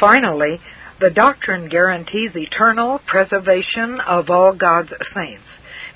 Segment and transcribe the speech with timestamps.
[0.00, 0.60] Finally,
[1.00, 5.44] the doctrine guarantees eternal preservation of all God's saints.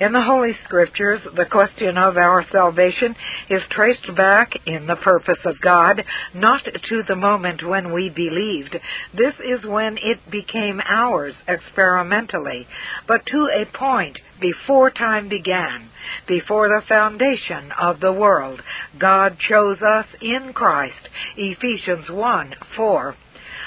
[0.00, 3.14] In the Holy Scriptures, the question of our salvation
[3.48, 6.04] is traced back in the purpose of God,
[6.34, 8.76] not to the moment when we believed.
[9.16, 12.66] This is when it became ours experimentally,
[13.06, 15.90] but to a point before time began,
[16.26, 18.60] before the foundation of the world.
[18.98, 21.08] God chose us in Christ.
[21.36, 23.14] Ephesians 1 4.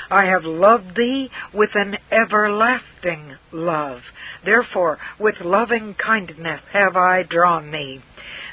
[0.09, 4.01] I have loved thee with an everlasting love.
[4.43, 8.01] Therefore, with loving kindness have I drawn thee.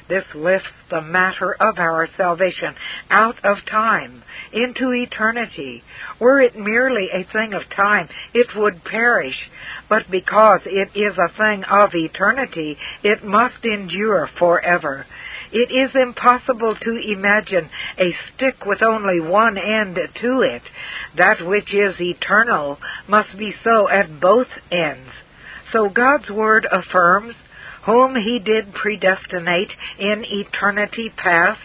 [0.09, 2.75] This lifts the matter of our salvation
[3.09, 5.83] out of time into eternity.
[6.19, 9.51] Were it merely a thing of time, it would perish.
[9.89, 15.07] But because it is a thing of eternity, it must endure forever.
[15.53, 20.63] It is impossible to imagine a stick with only one end to it.
[21.17, 25.11] That which is eternal must be so at both ends.
[25.73, 27.35] So God's Word affirms,
[27.85, 31.61] whom he did predestinate in eternity past,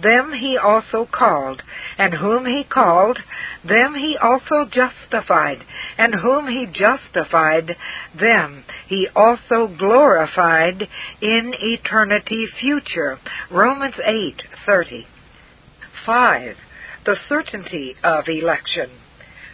[0.00, 1.62] them he also called,
[1.98, 3.18] and whom he called,
[3.64, 5.64] them he also justified,
[5.98, 7.76] and whom he justified,
[8.14, 10.88] them he also glorified
[11.20, 13.18] in eternity future.
[13.50, 15.06] Romans 8:30.
[16.04, 16.56] 5.
[17.04, 18.90] The certainty of election.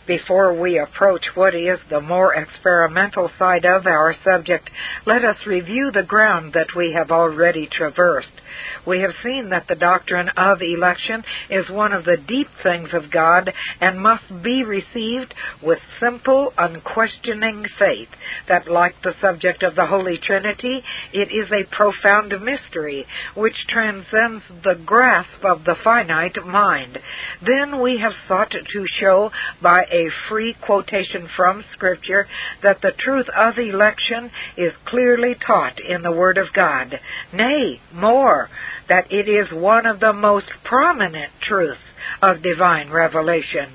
[0.07, 4.69] Before we approach what is the more experimental side of our subject,
[5.07, 8.41] let us review the ground that we have already traversed.
[8.85, 13.13] We have seen that the doctrine of election is one of the deep things of
[13.13, 18.09] God and must be received with simple, unquestioning faith.
[18.49, 23.07] That, like the subject of the Holy Trinity, it is a profound mystery
[23.37, 26.99] which transcends the grasp of the finite mind.
[27.45, 29.31] Then we have sought to show
[29.63, 32.27] by a free quotation from Scripture
[32.63, 36.99] that the truth of election is clearly taught in the Word of God.
[37.33, 38.49] Nay, more,
[38.89, 41.81] that it is one of the most prominent truths
[42.21, 43.73] of divine revelation.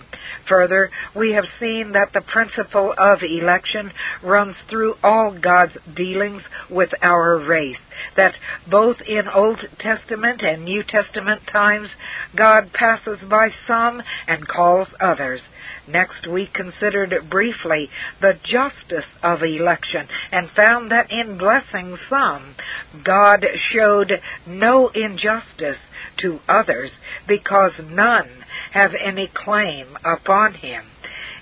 [0.48, 3.92] Further, we have seen that the principle of election
[4.24, 7.78] runs through all God's dealings with our race.
[8.16, 8.36] That
[8.70, 11.90] both in Old Testament and New Testament times,
[12.36, 15.42] God passes by some and calls others.
[15.88, 17.90] Next, we considered briefly
[18.22, 22.56] the justice of election and found that in blessing some,
[23.04, 25.78] God showed no injustice
[26.18, 26.92] to others
[27.28, 28.30] because none
[28.72, 30.84] have any claim upon him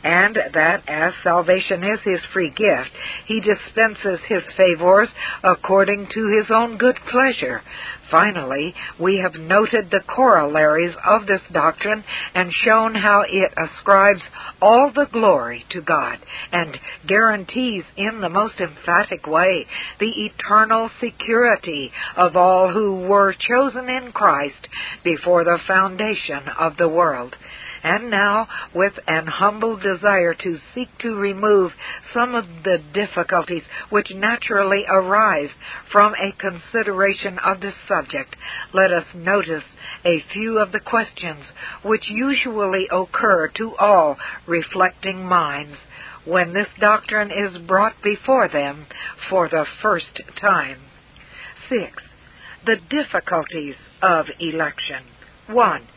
[0.05, 2.91] and that as salvation is his free gift,
[3.25, 5.09] he dispenses his favors
[5.43, 7.63] according to his own good pleasure.
[8.11, 12.03] Finally, we have noted the corollaries of this doctrine
[12.35, 14.21] and shown how it ascribes
[14.61, 16.19] all the glory to God
[16.51, 16.77] and
[17.07, 19.65] guarantees in the most emphatic way
[19.99, 24.67] the eternal security of all who were chosen in Christ
[25.03, 27.35] before the foundation of the world
[27.85, 31.71] and now with an humble desire to seek to remove
[32.15, 35.51] some of the difficulties which naturally arise
[35.91, 38.35] from a consideration of this subject,
[38.73, 39.63] let us notice
[40.03, 41.43] a few of the questions
[41.83, 44.17] which usually occur to all
[44.47, 45.77] reflecting minds
[46.25, 48.87] when this doctrine is brought before them
[49.29, 50.79] for the first time.
[51.69, 52.01] 6.
[52.65, 55.03] The difficulties of election.
[55.47, 55.87] 1.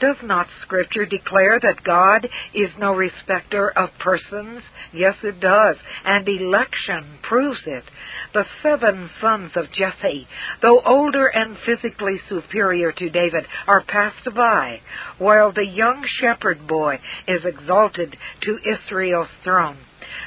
[0.00, 4.62] Does not Scripture declare that God is no respecter of persons?
[4.92, 7.84] Yes, it does, and election proves it.
[8.32, 10.26] The seven sons of Jesse,
[10.62, 14.80] though older and physically superior to David, are passed by,
[15.18, 19.78] while the young shepherd boy is exalted to Israel's throne.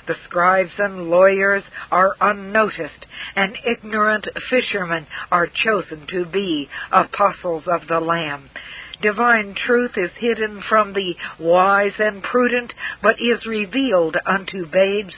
[0.07, 3.05] The scribes and lawyers are unnoticed,
[3.35, 8.49] and ignorant fishermen are chosen to be apostles of the Lamb.
[9.01, 15.13] Divine truth is hidden from the wise and prudent, but is revealed unto babes.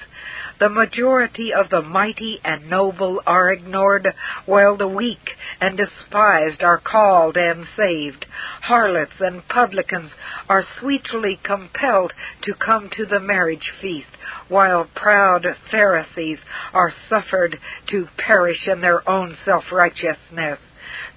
[0.60, 4.14] The majority of the mighty and noble are ignored,
[4.46, 5.30] while the weak
[5.62, 8.26] and despised are called and saved.
[8.64, 10.12] Harlots and publicans
[10.50, 12.12] are sweetly compelled
[12.42, 14.18] to come to the marriage feast,
[14.50, 16.40] while proud Pharisees
[16.74, 20.60] are suffered to perish in their own self-righteousness.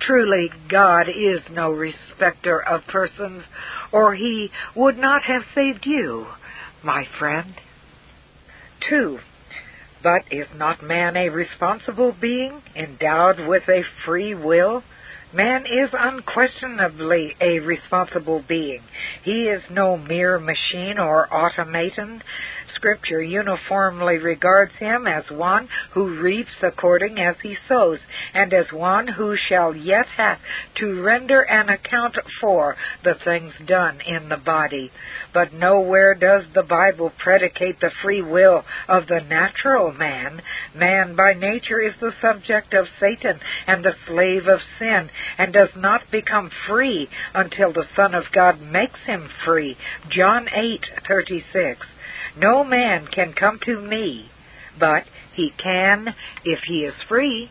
[0.01, 3.45] Truly, God is no respecter of persons,
[3.93, 6.27] or he would not have saved you,
[6.83, 7.55] my friend.
[8.89, 9.19] 2.
[10.03, 14.83] But is not man a responsible being, endowed with a free will?
[15.35, 18.83] Man is unquestionably a responsible being.
[19.23, 22.23] He is no mere machine or automaton.
[22.75, 27.99] Scripture uniformly regards him as one who reaps according as he sows,
[28.35, 30.39] and as one who shall yet have
[30.77, 34.91] to render an account for the things done in the body.
[35.33, 40.43] But nowhere does the Bible predicate the free will of the natural man.
[40.75, 45.71] Man by nature is the subject of Satan and the slave of sin, and does
[45.77, 49.77] not become free until the Son of God makes him free.
[50.09, 51.77] John 8:36.
[52.37, 54.31] No man can come to me,
[54.79, 56.15] but he can
[56.45, 57.51] if he is free.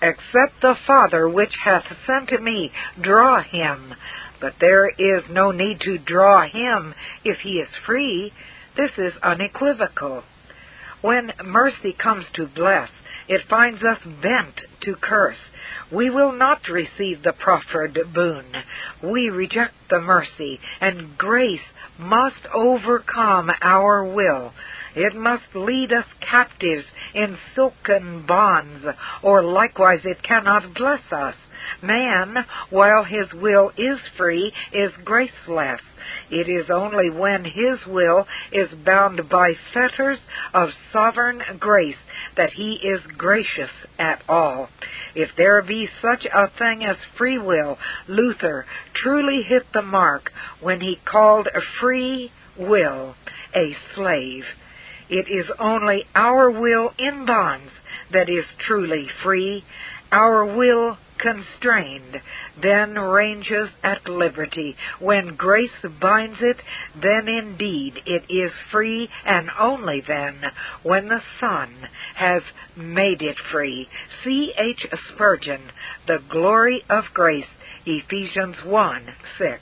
[0.00, 2.70] Except the Father which hath sent me
[3.00, 3.94] draw him.
[4.40, 6.94] But there is no need to draw him
[7.24, 8.32] if he is free.
[8.76, 10.22] This is unequivocal.
[11.00, 12.90] When mercy comes to bless,
[13.28, 15.38] it finds us bent to curse.
[15.90, 18.44] We will not receive the proffered boon.
[19.02, 21.60] We reject the mercy, and grace
[21.98, 24.52] must overcome our will.
[24.98, 26.84] It must lead us captives
[27.14, 28.84] in silken bonds,
[29.22, 31.36] or likewise it cannot bless us.
[31.80, 35.80] Man, while his will is free, is graceless.
[36.30, 40.18] It is only when his will is bound by fetters
[40.52, 42.02] of sovereign grace
[42.36, 44.68] that he is gracious at all.
[45.14, 47.78] If there be such a thing as free will,
[48.08, 53.14] Luther truly hit the mark when he called a free will
[53.54, 54.44] a slave.
[55.10, 57.70] It is only our will in bonds
[58.12, 59.64] that is truly free.
[60.10, 62.20] Our will constrained,
[62.62, 64.76] then ranges at liberty.
[65.00, 65.70] When grace
[66.00, 66.58] binds it,
[67.00, 70.52] then indeed it is free, and only then
[70.82, 72.42] when the Son has
[72.76, 73.88] made it free.
[74.22, 74.52] C.
[74.56, 74.86] H.
[75.12, 75.72] Spurgeon,
[76.06, 77.46] The Glory of Grace,
[77.84, 79.60] Ephesians 1 6.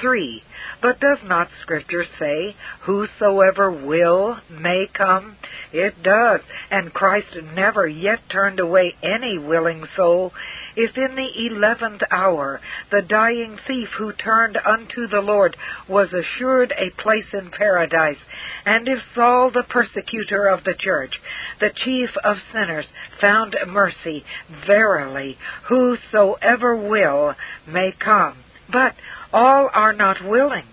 [0.00, 0.42] 3.
[0.82, 5.36] But does not Scripture say, Whosoever will may come?
[5.72, 6.40] It does,
[6.70, 10.32] and Christ never yet turned away any willing soul.
[10.76, 12.60] If in the eleventh hour
[12.90, 15.56] the dying thief who turned unto the Lord
[15.88, 18.20] was assured a place in paradise,
[18.64, 21.20] and if Saul the persecutor of the church,
[21.60, 22.86] the chief of sinners,
[23.20, 24.24] found mercy,
[24.66, 25.36] verily,
[25.68, 27.34] whosoever will
[27.66, 28.44] may come.
[28.72, 28.94] But
[29.32, 30.66] all are not willing.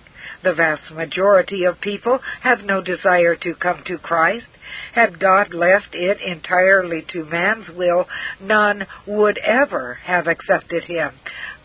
[0.44, 4.47] The vast majority of people have no desire to come to Christ.
[4.94, 8.07] Had God left it entirely to man's will,
[8.39, 11.11] none would ever have accepted him.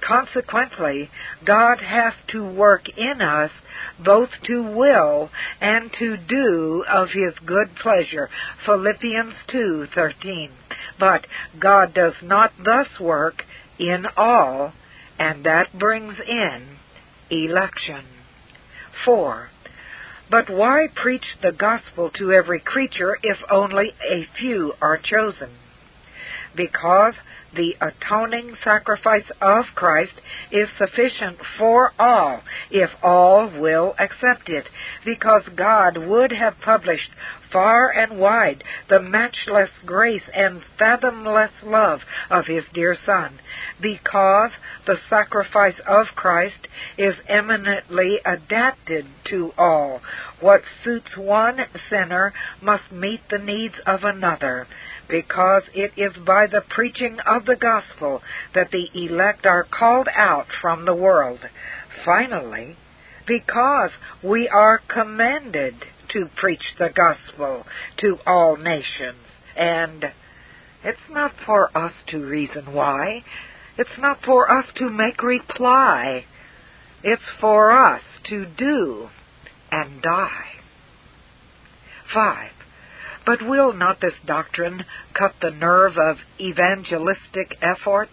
[0.00, 1.10] Consequently,
[1.44, 3.50] God has to work in us
[3.98, 5.30] both to will
[5.60, 8.30] and to do of his good pleasure.
[8.64, 10.50] Philippians 2:13.
[10.98, 11.26] But
[11.58, 13.44] God does not thus work
[13.78, 14.72] in all,
[15.18, 16.76] and that brings in
[17.30, 18.04] election.
[19.04, 19.48] 4.
[20.30, 25.50] But why preach the gospel to every creature if only a few are chosen?
[26.54, 27.14] Because
[27.54, 30.14] the atoning sacrifice of Christ
[30.50, 34.68] is sufficient for all if all will accept it,
[35.04, 37.10] because God would have published
[37.52, 42.00] far and wide the matchless grace and fathomless love
[42.30, 43.38] of his dear Son,
[43.80, 44.52] because
[44.86, 50.00] the sacrifice of Christ is eminently adapted to all.
[50.40, 52.32] What suits one sinner
[52.62, 54.66] must meet the needs of another
[55.12, 58.22] because it is by the preaching of the gospel
[58.54, 61.38] that the elect are called out from the world.
[62.02, 62.78] Finally,
[63.26, 63.90] because
[64.24, 65.74] we are commanded
[66.08, 67.64] to preach the gospel
[67.98, 69.20] to all nations.
[69.54, 70.06] And
[70.82, 73.22] it's not for us to reason why.
[73.76, 76.24] It's not for us to make reply.
[77.04, 78.00] It's for us
[78.30, 79.08] to do
[79.70, 80.52] and die.
[82.14, 82.61] 5.
[83.24, 88.08] But will not this doctrine cut the nerve of evangelistic effort?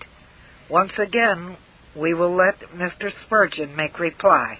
[0.69, 1.57] Once again,
[1.95, 3.11] we will let Mr.
[3.25, 4.59] Spurgeon make reply.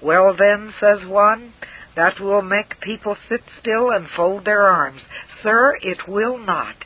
[0.00, 1.54] Well, then, says one,
[1.96, 5.02] that will make people sit still and fold their arms.
[5.42, 6.76] Sir, it will not.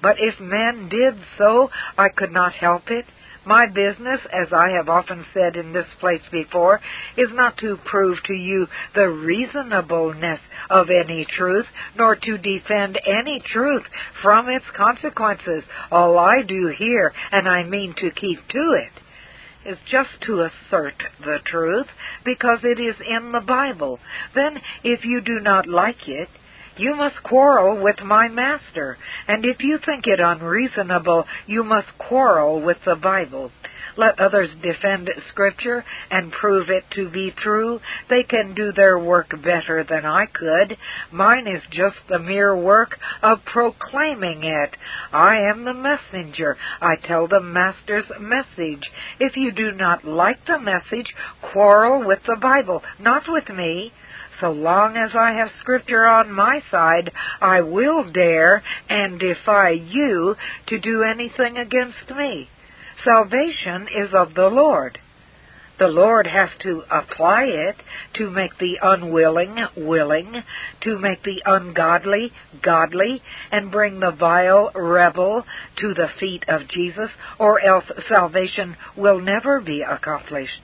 [0.00, 3.06] But if men did so, I could not help it.
[3.44, 6.80] My business, as I have often said in this place before,
[7.16, 10.38] is not to prove to you the reasonableness
[10.70, 13.82] of any truth, nor to defend any truth
[14.22, 15.64] from its consequences.
[15.90, 18.92] All I do here, and I mean to keep to it,
[19.64, 21.86] is just to assert the truth
[22.24, 23.98] because it is in the Bible.
[24.34, 26.28] Then, if you do not like it,
[26.76, 28.96] You must quarrel with my master,
[29.28, 33.52] and if you think it unreasonable, you must quarrel with the Bible.
[33.96, 37.80] Let others defend Scripture and prove it to be true.
[38.08, 40.78] They can do their work better than I could.
[41.10, 44.74] Mine is just the mere work of proclaiming it.
[45.12, 46.56] I am the messenger.
[46.80, 48.90] I tell the Master's message.
[49.20, 51.12] If you do not like the message,
[51.42, 53.92] quarrel with the Bible, not with me.
[54.42, 60.34] So long as I have Scripture on my side, I will dare and defy you
[60.66, 62.48] to do anything against me.
[63.04, 64.98] Salvation is of the Lord.
[65.78, 67.76] The Lord has to apply it
[68.14, 70.42] to make the unwilling willing,
[70.80, 73.22] to make the ungodly godly,
[73.52, 75.46] and bring the vile rebel
[75.76, 80.62] to the feet of Jesus, or else salvation will never be accomplished.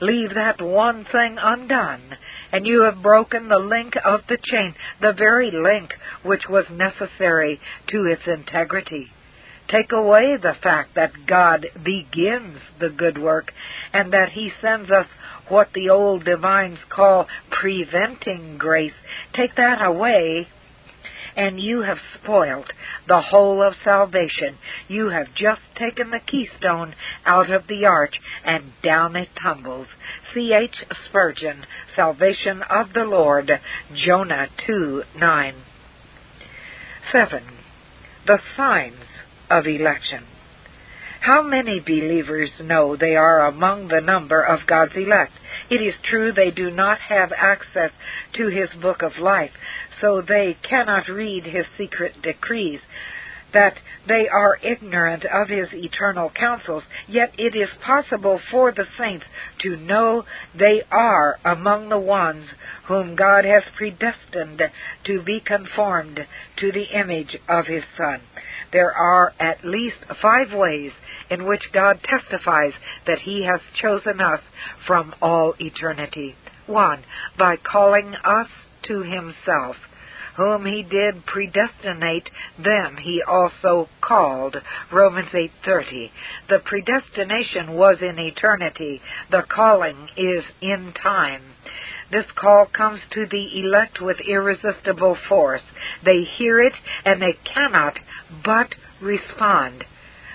[0.00, 2.16] Leave that one thing undone,
[2.52, 5.90] and you have broken the link of the chain, the very link
[6.22, 9.08] which was necessary to its integrity.
[9.68, 13.52] Take away the fact that God begins the good work
[13.92, 15.06] and that He sends us
[15.48, 18.94] what the old divines call preventing grace.
[19.34, 20.48] Take that away
[21.36, 22.72] and you have spoilt
[23.08, 24.58] the whole of salvation.
[24.88, 29.88] You have just taken the keystone out of the arch, and down it tumbles.
[30.32, 30.52] C.
[30.52, 30.84] H.
[31.08, 33.50] Spurgeon, Salvation of the Lord,
[33.94, 35.54] Jonah 2 9.
[37.12, 37.42] 7.
[38.26, 39.04] The signs
[39.50, 40.24] of election.
[41.20, 45.32] How many believers know they are among the number of God's elect?
[45.68, 47.90] It is true they do not have access
[48.34, 49.52] to His book of life,
[50.00, 52.80] so they cannot read His secret decrees
[53.52, 53.74] that
[54.06, 59.26] they are ignorant of his eternal counsels, yet it is possible for the saints
[59.62, 62.46] to know they are among the ones
[62.86, 64.62] whom God has predestined
[65.04, 66.26] to be conformed
[66.58, 68.20] to the image of his Son.
[68.72, 70.92] There are at least five ways
[71.28, 72.72] in which God testifies
[73.06, 74.40] that he has chosen us
[74.86, 76.36] from all eternity.
[76.66, 77.04] One,
[77.36, 78.48] by calling us
[78.84, 79.76] to himself
[80.36, 84.56] whom he did predestinate, them he also called.
[84.90, 86.10] Romans 8:30.
[86.48, 91.42] The predestination was in eternity, the calling is in time.
[92.10, 95.62] This call comes to the elect with irresistible force.
[96.04, 97.98] They hear it and they cannot
[98.44, 99.84] but respond.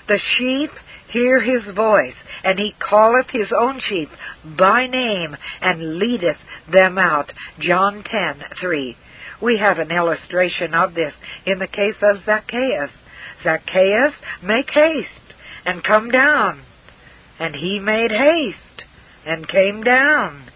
[0.08, 0.70] The sheep
[1.08, 4.10] hear his voice, and he calleth his own sheep
[4.44, 6.38] by name and leadeth
[6.68, 7.32] them out.
[7.58, 8.96] John 10:3.
[9.40, 11.12] We have an illustration of this
[11.44, 12.90] in the case of Zacchaeus.
[13.42, 15.08] Zacchaeus, make haste
[15.64, 16.62] and come down.
[17.38, 18.84] And he made haste
[19.26, 20.50] and came down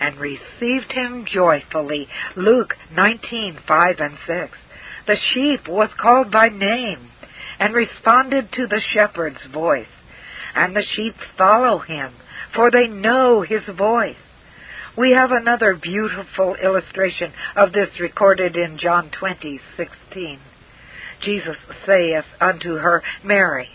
[0.00, 2.08] and received him joyfully.
[2.34, 4.58] Luke 19:5 and 6.
[5.06, 7.10] The sheep was called by name
[7.58, 9.86] and responded to the shepherd's voice.
[10.54, 12.12] And the sheep follow him,
[12.54, 14.16] for they know his voice.
[14.96, 20.38] We have another beautiful illustration of this recorded in John 20:16.
[21.22, 21.56] Jesus
[21.86, 23.70] saith unto her, Mary.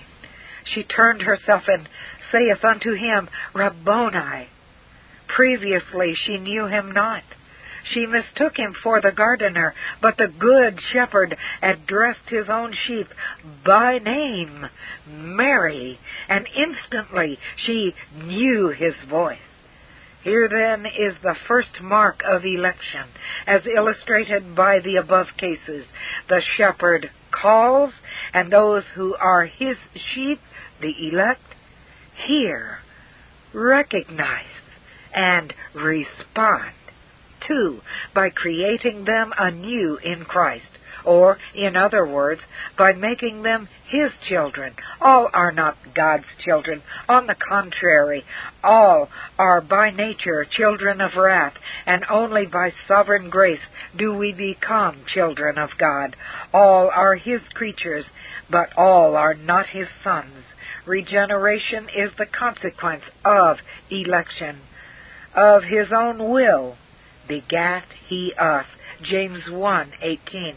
[0.64, 1.90] She turned herself and
[2.32, 4.50] saith unto him, Rabboni.
[5.28, 7.24] Previously she knew him not.
[7.94, 13.08] She mistook him for the gardener, but the good shepherd addressed his own sheep
[13.66, 14.70] by name,
[15.08, 19.40] Mary, and instantly she knew his voice.
[20.28, 23.06] Here then is the first mark of election,
[23.48, 25.86] as illustrated by the above cases.
[26.28, 27.94] The shepherd calls,
[28.34, 29.78] and those who are his
[30.14, 30.42] sheep,
[30.82, 31.56] the elect,
[32.28, 32.80] hear,
[33.54, 34.44] recognize,
[35.16, 36.74] and respond.
[37.48, 37.80] Two,
[38.14, 40.77] by creating them anew in Christ
[41.08, 42.42] or, in other words,
[42.78, 44.74] by making them His children.
[45.00, 46.84] All are not God's children.
[47.08, 48.26] On the contrary,
[48.62, 49.08] all
[49.40, 51.54] are by nature children of wrath,
[51.86, 53.62] and only by sovereign grace
[53.98, 56.18] do we become children of God.
[56.54, 58.06] All are His creatures,
[58.52, 60.44] but all are not His sons.
[60.86, 63.58] Regeneration is the consequence of
[63.90, 64.60] election.
[65.34, 66.76] Of His own will
[67.30, 68.66] begat He us.
[69.02, 70.56] James 1:18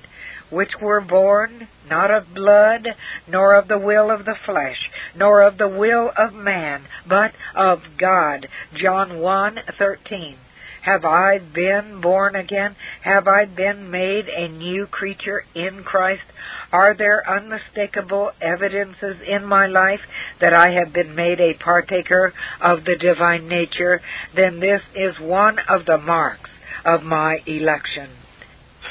[0.50, 2.87] which were born not of blood,
[3.26, 7.83] nor of the will of the flesh, nor of the will of man, but of
[7.99, 8.49] God.
[8.75, 10.37] John 1:13.
[10.83, 12.75] Have I been born again?
[13.02, 16.23] Have I been made a new creature in Christ?
[16.73, 20.00] Are there unmistakable evidences in my life
[20.40, 24.00] that I have been made a partaker of the divine nature?
[24.35, 26.50] Then this is one of the marks
[26.85, 28.09] of my election.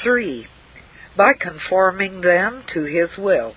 [0.02, 0.46] 3
[1.20, 3.52] by conforming them to his will.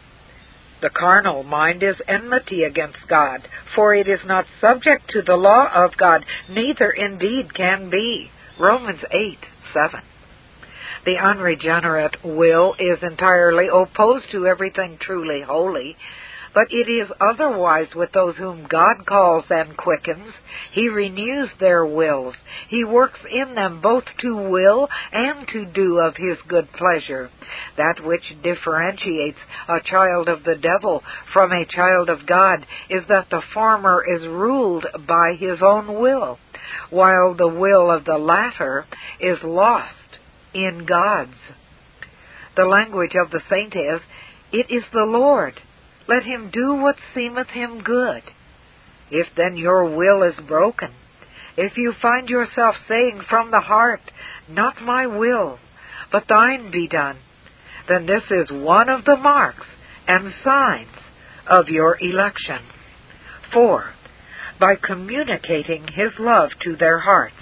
[0.82, 5.70] The carnal mind is enmity against God, for it is not subject to the law
[5.74, 8.30] of God, neither indeed can be.
[8.60, 9.38] Romans 8
[9.74, 10.02] 7.
[11.06, 15.96] The unregenerate will is entirely opposed to everything truly holy,
[16.54, 20.34] but it is otherwise with those whom God calls and quickens.
[20.72, 22.36] He renews their wills.
[22.70, 27.30] He works in them both to will and to do of His good pleasure.
[27.78, 31.02] That which differentiates a child of the devil
[31.34, 36.38] from a child of God is that the former is ruled by his own will,
[36.90, 38.86] while the will of the latter
[39.20, 39.94] is lost
[40.54, 41.32] in God's.
[42.56, 44.02] The language of the saint is,
[44.52, 45.60] It is the Lord
[46.08, 48.24] let him do what seemeth him good.
[49.12, 50.92] If then your will is broken,
[51.56, 54.02] if you find yourself saying from the heart,
[54.50, 55.60] Not my will,
[56.12, 57.18] but thine be done,
[57.88, 59.68] then this is one of the marks
[60.08, 60.98] and signs
[61.48, 62.60] of your election.
[63.52, 63.94] 4.
[64.60, 67.36] By communicating his love to their hearts.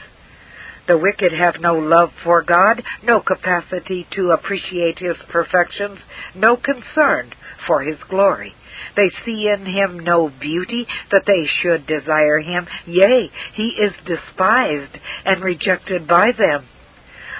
[0.87, 5.99] The wicked have no love for God, no capacity to appreciate His perfections,
[6.35, 7.31] no concern
[7.67, 8.53] for His glory.
[8.95, 12.67] They see in Him no beauty that they should desire Him.
[12.85, 16.67] Yea, He is despised and rejected by them.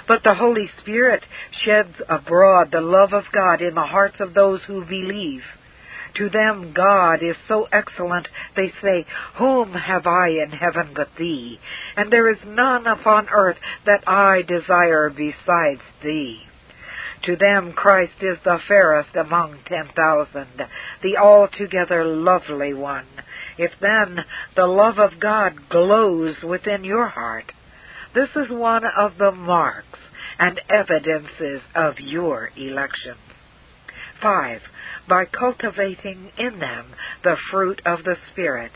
[0.08, 1.24] But the Holy Spirit
[1.64, 5.44] sheds abroad the love of God in the hearts of those who believe.
[6.16, 9.06] To them God is so excellent, they say,
[9.38, 11.60] Whom have I in heaven but thee?
[11.96, 16.42] And there is none upon earth that I desire besides thee.
[17.24, 20.68] To them Christ is the fairest among ten thousand,
[21.04, 23.06] the altogether lovely one.
[23.58, 24.26] If then
[24.56, 27.52] the love of God glows within your heart,
[28.16, 30.00] this is one of the marks
[30.40, 33.16] and evidences of your election.
[34.22, 34.62] 5.
[35.08, 38.72] By cultivating in them the fruit of the Spirit.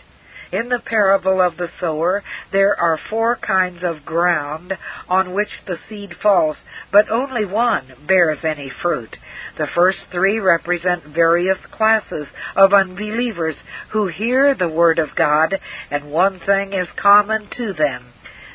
[0.51, 4.77] In the parable of the sower, there are four kinds of ground
[5.09, 6.57] on which the seed falls,
[6.91, 9.17] but only one bears any fruit.
[9.57, 13.55] The first three represent various classes of unbelievers
[13.89, 18.05] who hear the Word of God, and one thing is common to them.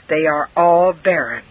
[0.08, 1.44] They are all barren.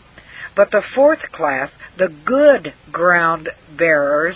[0.56, 4.36] But the fourth class, the good ground bearers,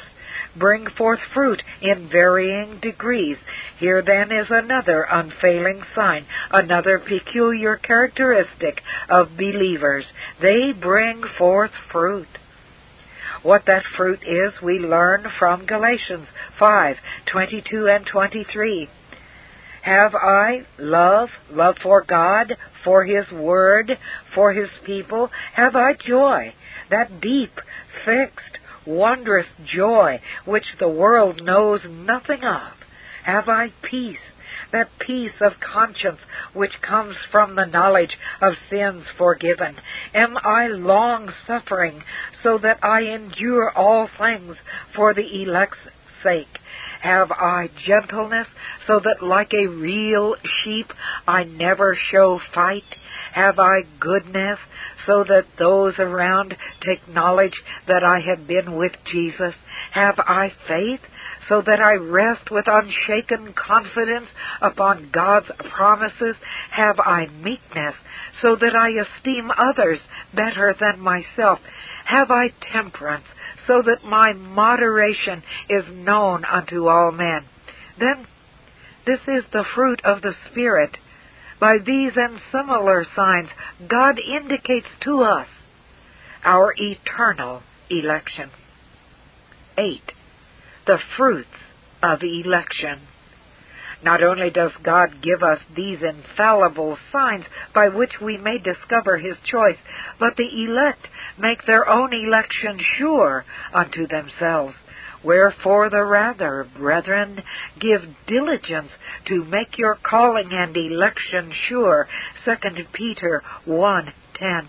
[0.55, 3.37] bring forth fruit in varying degrees.
[3.79, 10.05] Here then is another unfailing sign, another peculiar characteristic of believers.
[10.41, 12.27] They bring forth fruit.
[13.41, 16.27] What that fruit is, we learn from Galatians
[16.59, 18.89] 5 22 and 23.
[19.81, 23.91] Have I love, love for God, for His Word,
[24.33, 25.29] for His people?
[25.55, 26.53] Have I joy,
[26.89, 27.59] that deep,
[28.05, 32.73] fixed, wondrous joy which the world knows nothing of?
[33.23, 34.17] Have I peace,
[34.71, 36.19] that peace of conscience
[36.53, 39.75] which comes from the knowledge of sins forgiven?
[40.13, 42.03] Am I long suffering
[42.41, 44.57] so that I endure all things
[44.95, 45.77] for the elect's
[46.23, 46.59] sake?
[47.01, 48.47] Have I gentleness
[48.87, 50.87] so that like a real sheep
[51.27, 52.83] I never show fight?
[53.33, 54.57] Have I goodness
[55.05, 59.53] so that those around take knowledge that I have been with Jesus?
[59.91, 61.01] Have I faith
[61.49, 64.27] so that I rest with unshaken confidence
[64.61, 66.35] upon God's promises?
[66.71, 67.95] Have I meekness
[68.41, 69.99] so that I esteem others
[70.33, 71.59] better than myself?
[72.05, 73.25] Have I temperance
[73.67, 77.45] so that my moderation is known unto all men?
[77.99, 78.27] Then
[79.05, 80.97] this is the fruit of the Spirit
[81.59, 83.47] by these and similar signs,
[83.87, 85.47] God indicates to us
[86.43, 88.51] our eternal election.
[89.77, 90.01] 8.
[90.85, 91.47] The fruits
[92.01, 93.07] of election.
[94.03, 99.37] Not only does God give us these infallible signs by which we may discover His
[99.49, 99.77] choice,
[100.19, 101.07] but the elect
[101.39, 104.75] make their own election sure unto themselves.
[105.23, 107.41] Wherefore the rather, brethren,
[107.79, 108.91] give diligence
[109.25, 112.07] to make your calling and election sure.
[112.45, 114.67] 2 Peter 1:10.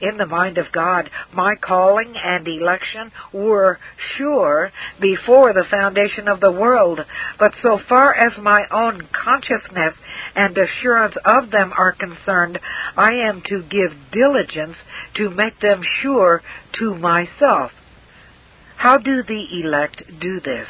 [0.00, 3.78] In the mind of God, my calling and election were
[4.16, 7.04] sure before the foundation of the world,
[7.38, 9.94] but so far as my own consciousness
[10.34, 12.58] and assurance of them are concerned,
[12.96, 14.76] I am to give diligence
[15.14, 16.42] to make them sure
[16.80, 17.70] to myself.
[18.82, 20.66] How do the elect do this?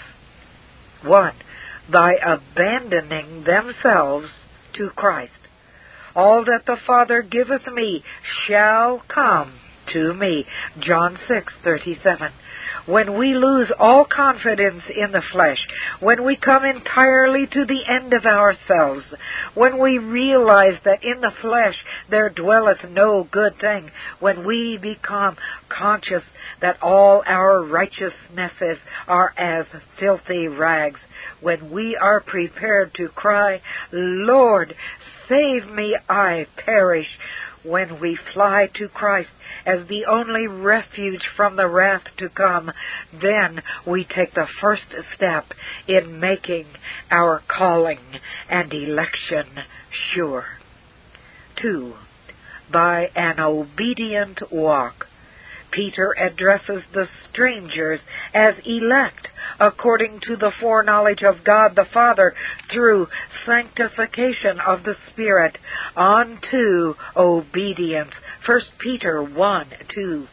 [1.03, 1.33] 1.
[1.91, 4.29] By abandoning themselves
[4.75, 5.33] to Christ.
[6.15, 8.05] All that the Father giveth me
[8.47, 9.55] shall come
[9.93, 10.47] to me.
[10.81, 12.31] John 6:37
[12.87, 15.59] when we lose all confidence in the flesh,
[16.01, 19.05] when we come entirely to the end of ourselves,
[19.55, 21.77] when we realize that in the flesh
[22.11, 25.37] there dwelleth no good thing, when we become
[25.69, 26.25] conscious
[26.61, 29.67] that all our righteousnesses are as
[30.01, 31.01] filthy rags,
[31.41, 33.61] when we are prepared to cry,
[33.93, 34.75] Lord,
[35.29, 37.09] save me, I perish,
[37.65, 39.31] when we fly to Christ
[39.65, 42.73] as the only refuge from the wrath to come,
[43.13, 44.83] then we take the first
[45.15, 45.53] step
[45.87, 46.67] in making
[47.11, 48.01] our calling
[48.49, 49.47] and election
[49.91, 50.47] sure.
[51.57, 51.95] 2.
[52.71, 55.07] By an obedient walk.
[55.73, 58.01] Peter addresses the strangers
[58.33, 62.35] as elect according to the foreknowledge of God the Father
[62.71, 63.09] through
[63.45, 65.59] sanctification of the Spirit
[65.97, 68.13] unto obedience.
[68.47, 70.27] 1 Peter 1 2.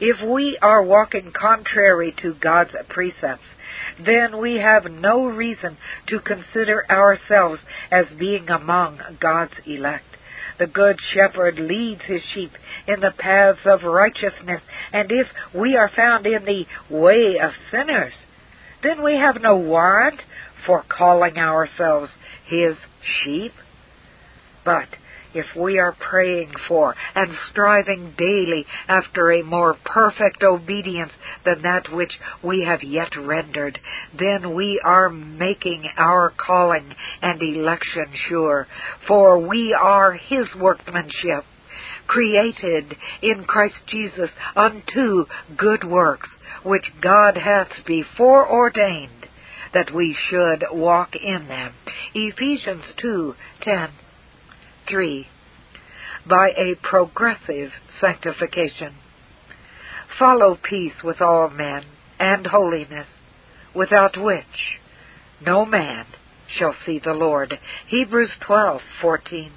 [0.00, 3.44] If we are walking contrary to God's precepts,
[4.04, 5.76] then we have no reason
[6.08, 10.09] to consider ourselves as being among God's elect.
[10.60, 12.52] The good shepherd leads his sheep
[12.86, 14.60] in the paths of righteousness,
[14.92, 18.12] and if we are found in the way of sinners,
[18.82, 20.20] then we have no warrant
[20.66, 22.10] for calling ourselves
[22.44, 22.76] his
[23.24, 23.54] sheep.
[24.62, 24.88] But
[25.34, 31.12] if we are praying for and striving daily after a more perfect obedience
[31.44, 32.12] than that which
[32.42, 33.78] we have yet rendered,
[34.18, 38.66] then we are making our calling and election sure,
[39.06, 41.44] for we are His workmanship,
[42.06, 46.28] created in Christ Jesus unto good works,
[46.64, 49.26] which God hath before ordained
[49.72, 51.72] that we should walk in them.
[52.14, 53.90] Ephesians 2:10
[54.90, 55.26] 3.
[56.28, 58.94] By a progressive sanctification.
[60.18, 61.84] Follow peace with all men
[62.18, 63.06] and holiness,
[63.74, 64.80] without which
[65.40, 66.06] no man
[66.58, 67.58] shall see the Lord.
[67.86, 69.52] Hebrews 12:14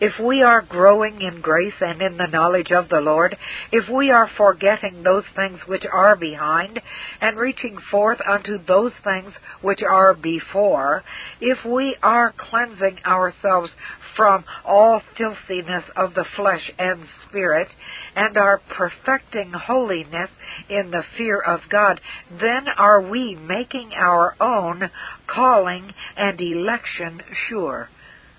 [0.00, 3.36] if we are growing in grace and in the knowledge of the Lord,
[3.72, 6.80] if we are forgetting those things which are behind
[7.20, 11.02] and reaching forth unto those things which are before,
[11.40, 13.72] if we are cleansing ourselves
[14.16, 17.68] from all filthiness of the flesh and spirit,
[18.14, 20.30] and are perfecting holiness
[20.68, 24.90] in the fear of God, then are we making our own
[25.26, 27.88] calling and election sure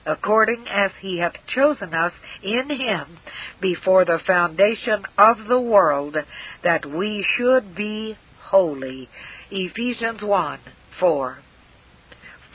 [0.05, 3.17] according as he hath chosen us in him
[3.61, 6.17] before the foundation of the world,
[6.63, 8.17] that we should be
[8.49, 9.09] holy.
[9.51, 10.59] Ephesians 1
[10.99, 11.37] 4.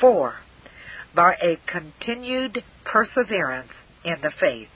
[0.00, 0.34] 4.
[1.14, 3.72] By a continued perseverance
[4.04, 4.68] in the faith.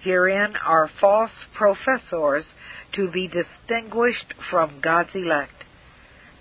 [0.00, 2.44] Herein are false professors
[2.92, 5.64] to be distinguished from God's elect.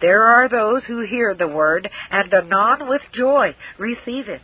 [0.01, 4.41] There are those who hear the word and anon with joy receive it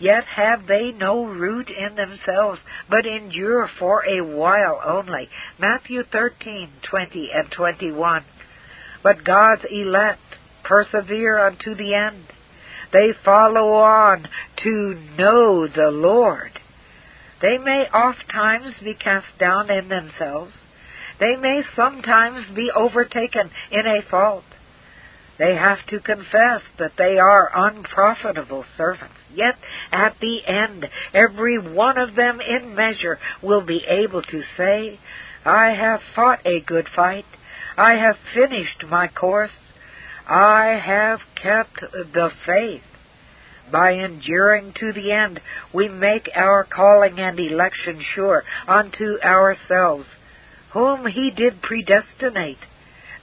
[0.00, 5.28] Yet have they no root in themselves, but endure for a while only.
[5.58, 8.24] Matthew 13:20 and 21.
[9.02, 12.26] But God's elect persevere unto the end.
[12.92, 14.26] They follow on
[14.62, 16.52] to know the Lord.
[17.40, 20.52] They may oft times be cast down in themselves.
[21.20, 24.44] They may sometimes be overtaken in a fault.
[25.38, 29.14] They have to confess that they are unprofitable servants.
[29.32, 29.54] Yet
[29.92, 34.98] at the end, every one of them in measure will be able to say,
[35.44, 37.24] I have fought a good fight.
[37.76, 39.52] I have finished my course.
[40.28, 42.82] I have kept the faith.
[43.70, 45.40] By enduring to the end,
[45.74, 50.06] we make our calling and election sure unto ourselves,
[50.72, 52.58] whom He did predestinate.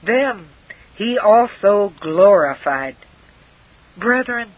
[0.04, 0.50] Them
[0.96, 2.96] he also glorified.
[3.98, 4.50] Brethren,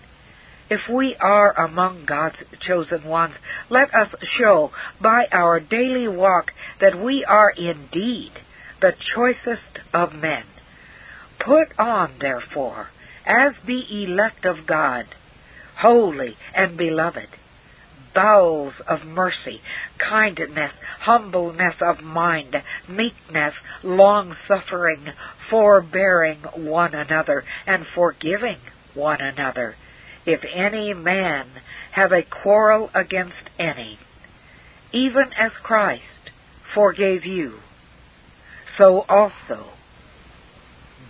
[0.71, 3.35] if we are among God's chosen ones,
[3.71, 4.71] let us show
[5.03, 8.33] by our daily walk that we are indeed
[8.81, 10.45] the choicest of men.
[11.41, 12.89] Put on, therefore,
[13.25, 15.07] as the elect of God,
[15.77, 17.29] holy and beloved,
[18.15, 19.61] bowels of mercy,
[19.99, 22.57] kindness, humbleness of mind,
[22.89, 25.07] meekness, long suffering,
[25.51, 28.59] forbearing one another, and forgiving
[28.95, 29.77] one another.
[30.27, 31.47] If any man
[31.93, 33.99] have a quarrel against any,
[34.93, 36.03] even as Christ
[36.75, 37.61] forgave you,
[38.77, 39.78] so also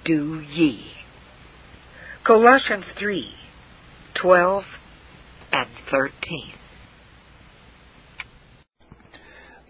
[0.09, 0.81] do ye.
[2.27, 3.29] Colossians 3
[4.21, 4.65] 12
[5.53, 6.13] and 13.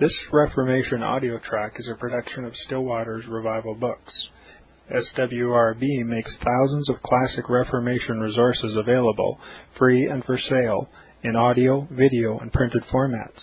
[0.01, 4.13] This Reformation audio track is a production of Still Waters Revival Books.
[4.89, 9.41] SWRB makes thousands of classic Reformation resources available,
[9.77, 10.89] free and for sale,
[11.25, 13.43] in audio, video, and printed formats.